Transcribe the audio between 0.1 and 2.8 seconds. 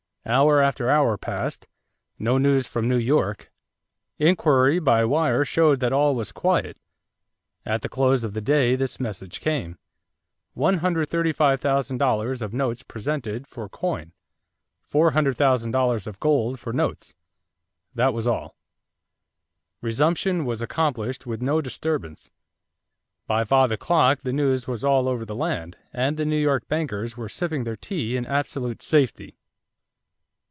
Hour after hour passed; no news